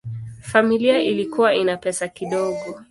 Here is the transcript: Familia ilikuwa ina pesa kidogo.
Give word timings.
Familia 0.41 1.01
ilikuwa 1.01 1.55
ina 1.55 1.77
pesa 1.77 2.07
kidogo. 2.07 2.77